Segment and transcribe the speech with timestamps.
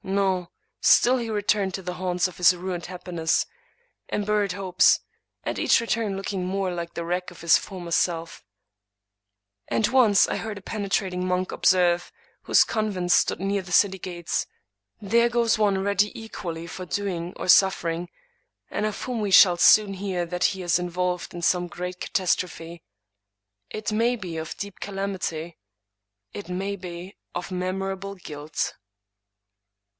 [0.03, 0.49] no:
[0.81, 3.45] still he returned to the haunts of his ruined happiness
[4.09, 4.99] and his buried hopes,
[5.43, 8.43] at each return looking more like the wreck of his former self;
[9.67, 12.11] and once I heard a penetrating monk observe,
[12.41, 14.47] whose convent stood near the city gates:"
[15.11, 18.09] There goes one ready equally for doing or suffering,
[18.71, 22.35] and of whom we shall soon hear that he is involved in some great catas
[22.35, 22.81] trophe—
[23.69, 25.59] it may be of deep calamity—
[26.33, 28.73] it may be of mem orable guilt."